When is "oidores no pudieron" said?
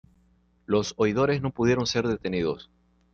0.97-1.85